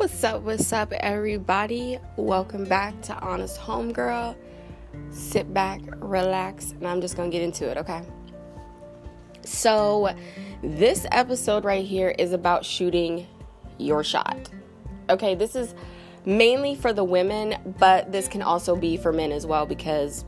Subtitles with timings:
[0.00, 0.40] What's up?
[0.44, 1.98] What's up, everybody?
[2.16, 4.34] Welcome back to Honest Homegirl.
[5.10, 8.00] Sit back, relax, and I'm just gonna get into it, okay?
[9.44, 10.16] So,
[10.62, 13.26] this episode right here is about shooting
[13.76, 14.48] your shot.
[15.10, 15.74] Okay, this is
[16.24, 20.24] mainly for the women, but this can also be for men as well because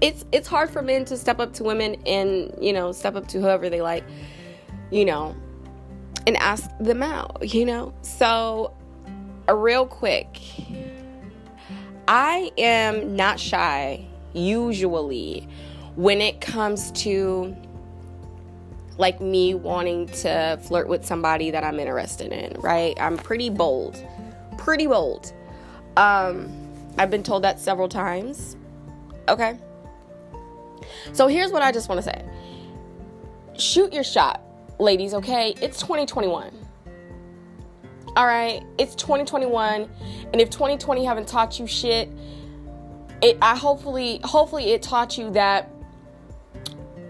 [0.00, 3.26] it's it's hard for men to step up to women and, you know, step up
[3.30, 4.04] to whoever they like,
[4.92, 5.34] you know,
[6.26, 7.92] and ask them out, you know?
[8.02, 8.74] So,
[9.48, 10.40] real quick,
[12.08, 15.48] I am not shy usually
[15.96, 17.54] when it comes to
[18.98, 23.00] like me wanting to flirt with somebody that I'm interested in, right?
[23.00, 24.04] I'm pretty bold.
[24.58, 25.32] Pretty bold.
[25.96, 26.50] Um
[26.98, 28.56] I've been told that several times.
[29.28, 29.58] Okay?
[31.12, 32.24] So here's what I just want to say.
[33.56, 34.42] Shoot your shot
[34.80, 35.54] ladies, okay?
[35.60, 36.52] It's 2021.
[38.16, 39.88] All right, it's 2021,
[40.32, 42.08] and if 2020 haven't taught you shit,
[43.22, 45.70] it I hopefully hopefully it taught you that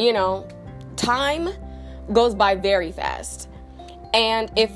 [0.00, 0.48] you know,
[0.96, 1.50] time
[2.12, 3.50] goes by very fast.
[4.14, 4.72] And if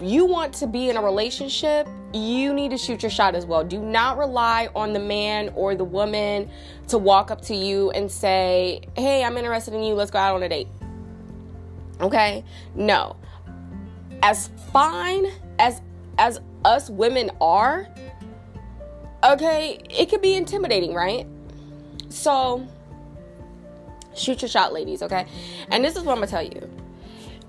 [0.00, 3.64] you want to be in a relationship, you need to shoot your shot as well.
[3.64, 6.50] Do not rely on the man or the woman
[6.88, 9.94] to walk up to you and say, "Hey, I'm interested in you.
[9.94, 10.68] Let's go out on a date."
[12.00, 12.44] Okay?
[12.74, 13.16] No.
[14.22, 15.26] As fine
[15.58, 15.80] as
[16.18, 17.88] as us women are,
[19.24, 21.26] okay, it could be intimidating, right?
[22.08, 22.66] So
[24.14, 25.26] shoot your shot, ladies, okay?
[25.70, 26.68] And this is what I'm gonna tell you.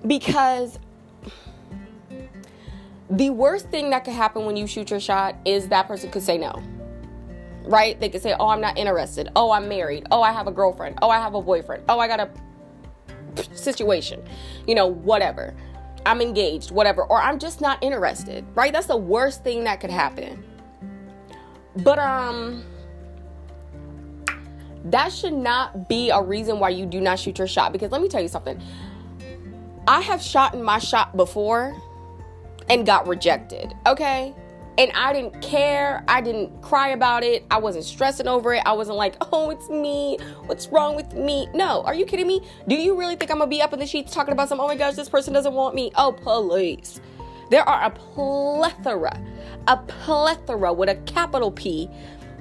[0.05, 0.79] Because
[3.09, 6.21] the worst thing that could happen when you shoot your shot is that person could
[6.21, 6.61] say no.
[7.63, 7.99] Right?
[7.99, 9.29] They could say, Oh, I'm not interested.
[9.35, 10.07] Oh, I'm married.
[10.11, 10.99] Oh, I have a girlfriend.
[11.01, 11.83] Oh, I have a boyfriend.
[11.89, 12.29] Oh, I got a
[13.53, 14.23] situation,
[14.67, 15.55] you know, whatever.
[16.05, 18.71] I'm engaged, whatever, or I'm just not interested, right?
[18.71, 20.43] That's the worst thing that could happen.
[21.77, 22.63] But um
[24.85, 28.01] that should not be a reason why you do not shoot your shot because let
[28.01, 28.61] me tell you something.
[29.87, 31.75] I have shot in my shot before
[32.69, 34.33] and got rejected, okay?
[34.77, 36.03] And I didn't care.
[36.07, 37.45] I didn't cry about it.
[37.51, 38.63] I wasn't stressing over it.
[38.65, 40.17] I wasn't like, oh, it's me.
[40.45, 41.47] What's wrong with me?
[41.53, 42.41] No, are you kidding me?
[42.67, 44.67] Do you really think I'm gonna be up in the sheets talking about some, oh
[44.67, 45.91] my gosh, this person doesn't want me?
[45.95, 47.01] Oh, please.
[47.49, 49.19] There are a plethora,
[49.67, 51.89] a plethora with a capital P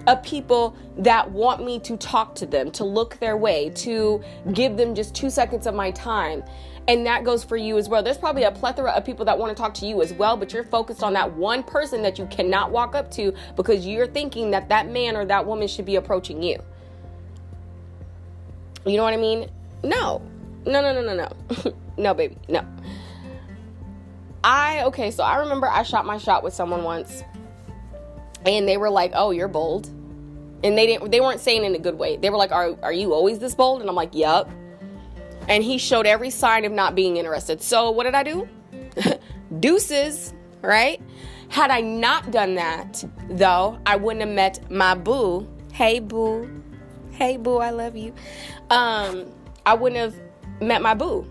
[0.07, 4.23] of people that want me to talk to them, to look their way, to
[4.53, 6.43] give them just two seconds of my time.
[6.87, 8.03] And that goes for you as well.
[8.03, 10.55] There's probably a plethora of people that want to talk to you as well, but
[10.55, 14.51] you're focused on that one person that you cannot walk up to because you're thinking
[14.53, 16.59] that that man or that woman should be approaching you.
[18.87, 19.51] You know what I mean?
[19.85, 20.23] No.
[20.65, 21.73] No, no, no, no, no.
[21.99, 22.39] no, baby.
[22.49, 22.65] No.
[24.43, 27.23] I, okay, so I remember I shot my shot with someone once
[28.47, 29.87] and they were like, "Oh, you're bold."
[30.65, 32.17] And they didn't they weren't saying in a good way.
[32.17, 34.51] They were like, "Are are you always this bold?" And I'm like, "Yup."
[35.49, 37.63] and he showed every sign of not being interested.
[37.63, 38.49] So, what did I do?
[39.61, 41.01] Deuces, right?
[41.49, 45.49] Had I not done that, though, I wouldn't have met my boo.
[45.73, 46.63] Hey, boo.
[47.11, 48.15] Hey, boo, I love you.
[48.69, 49.33] Um,
[49.65, 51.27] I wouldn't have met my boo,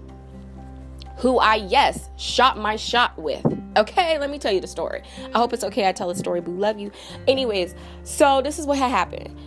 [1.17, 3.45] who I, yes, shot my shot with.
[3.77, 5.03] Okay, let me tell you the story.
[5.33, 5.87] I hope it's okay.
[5.87, 6.57] I tell the story, boo.
[6.57, 6.91] Love you.
[7.27, 9.37] Anyways, so this is what had happened.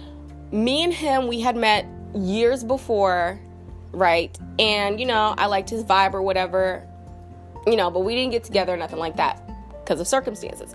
[0.52, 3.40] Me and him, we had met years before
[3.92, 4.36] right?
[4.58, 6.86] And, you know, I liked his vibe or whatever,
[7.66, 9.42] you know, but we didn't get together or nothing like that
[9.82, 10.74] because of circumstances.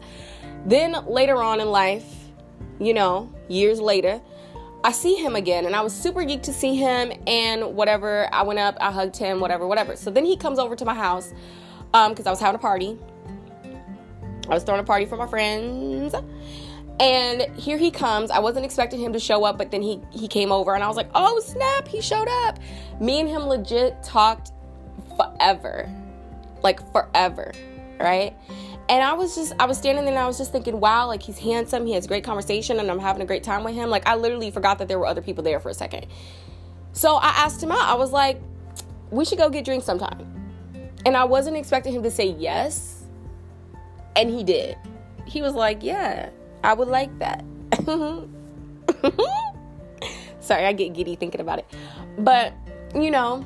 [0.66, 2.06] Then later on in life,
[2.80, 4.22] you know, years later,
[4.84, 8.28] I see him again and I was super geeked to see him and whatever.
[8.34, 9.96] I went up, I hugged him, whatever, whatever.
[9.96, 11.34] So then he comes over to my house
[11.92, 12.98] because um, I was having a party.
[14.46, 16.16] I was throwing a party for my friends
[17.00, 18.32] and here he comes.
[18.32, 20.88] I wasn't expecting him to show up, but then he he came over and I
[20.88, 22.60] was like, "Oh, snap, he showed up."
[23.02, 24.52] Me and him legit talked
[25.18, 25.90] forever.
[26.64, 27.52] Like forever,
[28.00, 28.34] right?
[28.88, 31.22] And I was just I was standing there and I was just thinking, "Wow, like
[31.22, 34.08] he's handsome, he has great conversation and I'm having a great time with him." Like
[34.08, 36.06] I literally forgot that there were other people there for a second.
[36.94, 37.82] So I asked him out.
[37.82, 38.42] I was like,
[39.12, 40.32] "We should go get drinks sometime."
[41.06, 42.95] And I wasn't expecting him to say yes.
[44.16, 44.78] And he did.
[45.26, 46.30] He was like, "Yeah."
[46.66, 47.46] I would like that.
[50.40, 51.66] Sorry, I get giddy thinking about it.
[52.18, 52.54] But,
[52.96, 53.46] you know,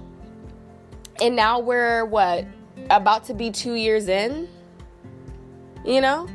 [1.21, 2.45] and now we're what?
[2.89, 4.47] About to be two years in?
[5.85, 6.29] You know?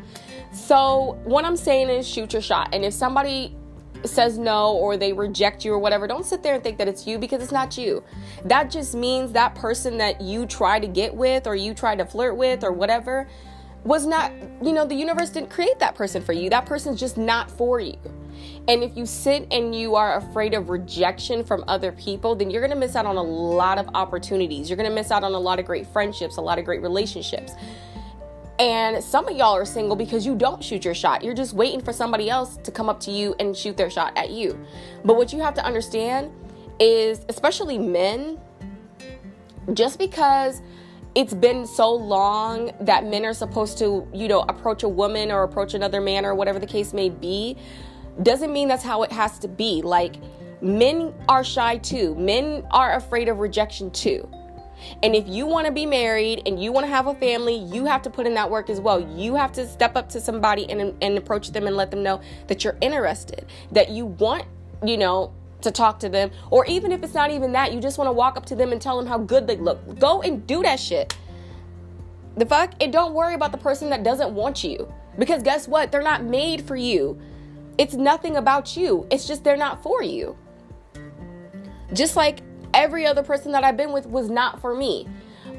[0.53, 2.75] So, what I'm saying is shoot your shot.
[2.75, 3.57] And if somebody
[4.05, 7.07] says no or they reject you or whatever, don't sit there and think that it's
[7.07, 8.05] you because it's not you.
[8.45, 12.05] That just means that person that you try to get with or you try to
[12.05, 13.27] flirt with or whatever
[13.85, 14.33] was not,
[14.63, 16.51] you know, the universe didn't create that person for you.
[16.51, 17.97] That person's just not for you.
[18.67, 22.63] And if you sit and you are afraid of rejection from other people, then you're
[22.63, 24.71] going to miss out on a lot of opportunities.
[24.71, 26.81] You're going to miss out on a lot of great friendships, a lot of great
[26.81, 27.53] relationships.
[28.59, 31.23] And some of y'all are single because you don't shoot your shot.
[31.23, 34.17] You're just waiting for somebody else to come up to you and shoot their shot
[34.17, 34.59] at you.
[35.05, 36.31] But what you have to understand
[36.79, 38.41] is, especially men,
[39.75, 40.63] just because
[41.15, 45.45] it's been so long that men are supposed to, you know, approach a woman or
[45.45, 47.57] approach another man or whatever the case may be,
[48.23, 49.83] doesn't mean that's how it has to be.
[49.83, 50.17] Like,
[50.61, 54.29] men are shy too, men are afraid of rejection too.
[55.03, 57.87] And if you want to be married and you want to have a family, you
[57.87, 59.01] have to put in that work as well.
[59.17, 62.21] You have to step up to somebody and, and approach them and let them know
[62.49, 64.45] that you're interested, that you want,
[64.85, 65.33] you know,
[65.65, 66.31] to talk to them.
[66.51, 68.73] Or even if it's not even that, you just want to walk up to them
[68.73, 69.99] and tell them how good they look.
[69.99, 71.17] Go and do that shit.
[72.37, 72.75] The fuck?
[72.81, 74.93] And don't worry about the person that doesn't want you.
[75.19, 75.93] Because guess what?
[75.93, 77.21] They're not made for you.
[77.79, 79.07] It's nothing about you.
[79.11, 80.37] It's just they're not for you.
[81.93, 82.41] Just like
[82.73, 85.09] every other person that I've been with was not for me.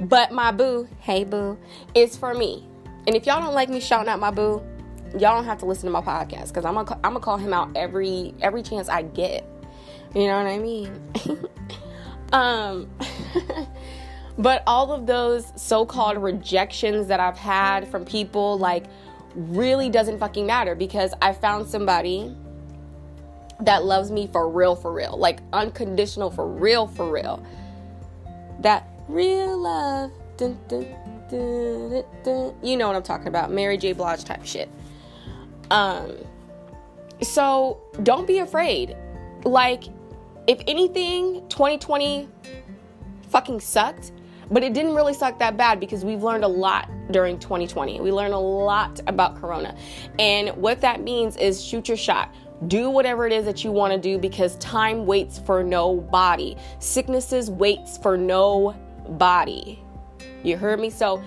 [0.02, 1.58] But my boo, hey boo,
[1.94, 2.68] is for me.
[3.08, 4.62] And if y'all don't like me shouting out my boo,
[5.14, 7.54] y'all don't have to listen to my podcast because I'm gonna I'm gonna call him
[7.54, 9.48] out every every chance I get.
[10.14, 11.02] You know what I mean?
[12.34, 12.90] um,
[14.38, 18.86] but all of those so-called rejections that I've had from people, like,
[19.36, 22.36] really doesn't fucking matter because I found somebody
[23.62, 27.44] that loves me for real, for real, like unconditional, for real, for real.
[28.62, 30.86] That real love, dun, dun,
[31.30, 33.94] dun, you know what I'm talking about, Mary J.
[33.94, 34.70] Blige type shit.
[35.72, 36.16] Um,
[37.22, 38.96] so don't be afraid.
[39.44, 39.84] Like,
[40.48, 42.28] if anything, 2020
[43.30, 44.12] fucking sucked,
[44.52, 48.00] but it didn't really suck that bad because we've learned a lot during 2020.
[48.02, 49.76] We learned a lot about Corona.
[50.20, 52.34] And what that means is shoot your shot
[52.68, 56.56] do whatever it is that you want to do because time waits for nobody.
[56.80, 59.80] Sicknesses waits for nobody.
[60.44, 60.90] You heard me?
[60.90, 61.22] So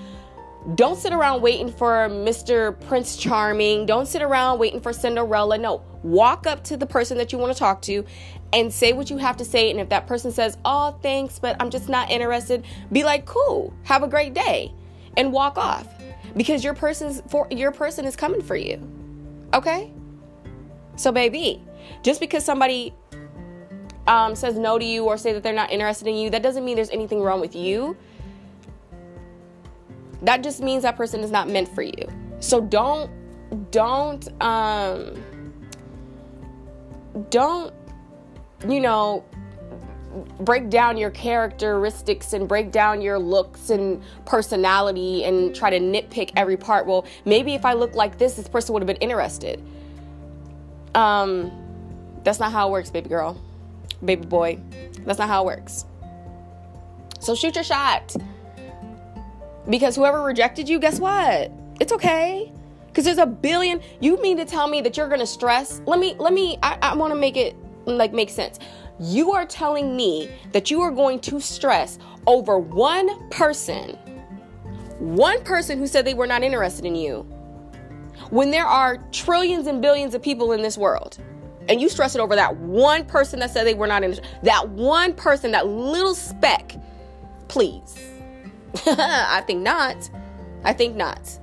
[0.75, 2.79] don't sit around waiting for Mr.
[2.88, 3.87] Prince Charming.
[3.87, 5.59] Don't sit around waiting for Cinderella.
[5.59, 8.05] No, walk up to the person that you want to talk to
[8.53, 9.71] and say what you have to say.
[9.71, 13.73] And if that person says, Oh, thanks, but I'm just not interested, be like, Cool,
[13.85, 14.73] have a great day,
[15.17, 15.87] and walk off
[16.37, 18.81] because your person's for your person is coming for you.
[19.55, 19.93] Okay?
[20.97, 21.62] So, baby,
[22.03, 22.93] just because somebody
[24.06, 26.65] um, says no to you or say that they're not interested in you, that doesn't
[26.65, 27.97] mean there's anything wrong with you.
[30.23, 32.09] That just means that person is not meant for you.
[32.41, 33.11] So don't,
[33.71, 35.23] don't, um,
[37.31, 37.73] don't,
[38.66, 39.25] you know,
[40.40, 46.32] break down your characteristics and break down your looks and personality and try to nitpick
[46.37, 46.87] every part.
[46.87, 49.62] Well, maybe if I look like this, this person would have been interested.
[50.94, 51.52] Um,
[52.25, 53.40] that's not how it works, baby girl,
[54.05, 54.58] baby boy.
[55.05, 55.84] That's not how it works.
[57.20, 58.16] So shoot your shot.
[59.69, 61.52] Because whoever rejected you, guess what?
[61.78, 62.50] It's okay.
[62.87, 63.81] Because there's a billion.
[64.00, 65.82] You mean to tell me that you're gonna stress?
[65.87, 67.55] Let me, let me, I, I wanna make it
[67.96, 68.58] like make sense.
[69.00, 73.96] You are telling me that you are going to stress over one person,
[74.99, 77.27] one person who said they were not interested in you
[78.31, 81.19] when there are trillions and billions of people in this world
[81.69, 84.69] and you stress it over that one person that said they were not interested, that
[84.70, 86.74] one person that little speck
[87.48, 87.98] please.
[88.86, 90.10] I think not.
[90.65, 91.39] I think not.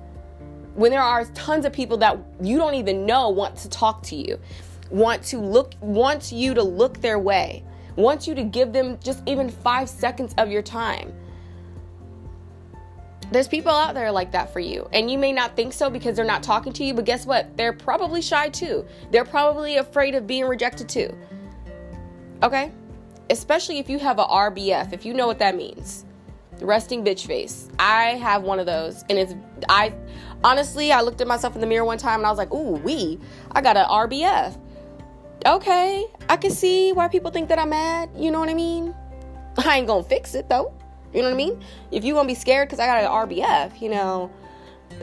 [0.75, 4.15] When there are tons of people that you don't even know want to talk to
[4.15, 4.39] you
[4.89, 7.63] want to look wants you to look their way
[7.95, 11.13] wants you to give them just even five seconds of your time
[13.31, 14.87] there's people out there like that for you.
[14.93, 17.57] And you may not think so because they're not talking to you, but guess what?
[17.57, 18.85] They're probably shy too.
[19.11, 21.15] They're probably afraid of being rejected too.
[22.43, 22.71] Okay?
[23.29, 26.05] Especially if you have a RBF, if you know what that means.
[26.61, 27.69] Resting bitch face.
[27.79, 29.03] I have one of those.
[29.09, 29.33] And it's,
[29.67, 29.93] I,
[30.43, 32.73] honestly, I looked at myself in the mirror one time and I was like, ooh,
[32.77, 33.19] we,
[33.51, 34.57] I got an RBF.
[35.45, 38.09] Okay, I can see why people think that I'm mad.
[38.17, 38.95] You know what I mean?
[39.57, 40.73] I ain't gonna fix it though.
[41.13, 41.63] You know what I mean?
[41.91, 44.31] If you gonna be scared because I got an RBF, you know,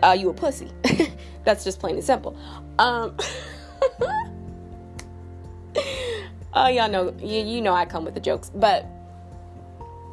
[0.03, 0.71] uh, you a pussy.
[1.45, 2.37] That's just plain and simple.
[2.79, 3.17] Um,
[6.55, 8.85] oh, y'all know, you, you know I come with the jokes, but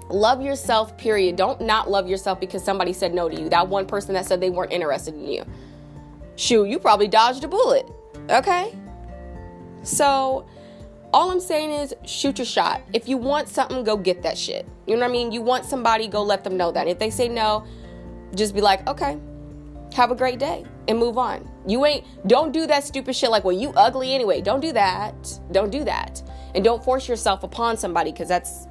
[0.10, 1.36] love yourself, period.
[1.38, 3.50] Don't not love yourself because somebody said no to you.
[3.50, 5.44] That one person that said they weren't interested in you.
[6.36, 7.90] Shoot, you probably dodged a bullet.
[8.30, 8.76] Okay?
[9.84, 10.48] So,
[11.14, 12.82] all I'm saying is shoot your shot.
[12.94, 14.68] If you want something, go get that shit.
[14.86, 15.32] You know what I mean?
[15.32, 16.88] You want somebody, go let them know that.
[16.88, 17.66] If they say no,
[18.36, 19.18] just be like, okay,
[19.94, 21.50] have a great day and move on.
[21.68, 24.42] You ain't, don't do that stupid shit like, well, you ugly anyway.
[24.42, 25.40] Don't do that.
[25.52, 26.22] Don't do that.
[26.54, 28.68] And don't force yourself upon somebody because that's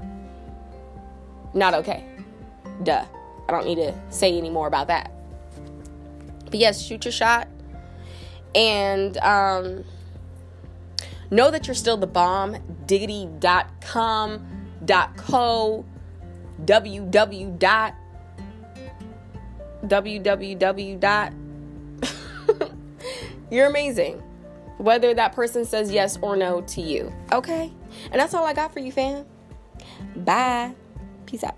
[1.54, 2.04] not okay.
[2.84, 3.04] Duh.
[3.48, 5.10] I don't need to say any more about that.
[6.44, 7.48] But yes, shoot your shot.
[8.54, 9.84] And um,
[11.30, 12.56] know that you're still the bomb.
[12.86, 14.46] Diggity.com,
[15.16, 15.84] co,
[16.64, 17.58] www.
[17.58, 17.94] dot
[19.84, 21.00] www.
[21.00, 21.32] dot
[23.50, 24.22] You're amazing.
[24.78, 27.12] Whether that person says yes or no to you.
[27.32, 27.72] Okay?
[28.10, 29.24] And that's all I got for you, fam.
[30.16, 30.74] Bye.
[31.26, 31.56] Peace out.